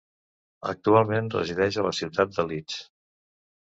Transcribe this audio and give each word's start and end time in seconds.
Actualment 0.71 1.31
resideix 1.37 1.79
a 1.79 1.87
la 1.91 1.95
ciutat 2.01 2.37
de 2.41 2.51
Leeds. 2.53 2.85